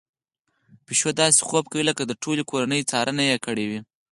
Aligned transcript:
پيشو 0.85 1.09
داسې 1.21 1.39
خوب 1.47 1.65
کوي 1.71 1.83
لکه 1.89 2.03
د 2.05 2.11
ټولې 2.23 2.43
کورنۍ 2.51 2.81
څارنه 2.91 3.23
يې 3.29 3.37
کړې 3.45 3.65
وي. 3.69 3.79